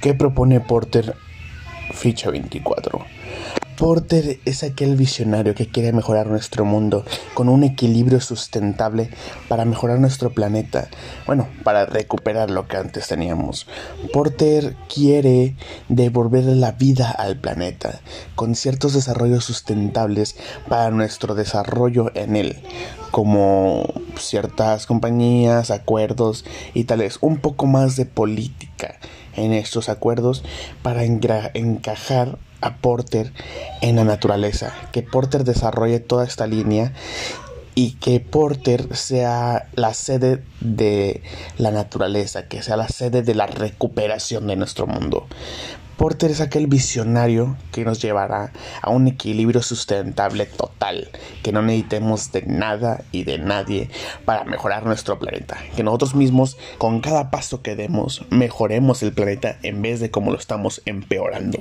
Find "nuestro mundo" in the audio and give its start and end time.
6.28-7.04, 44.56-45.28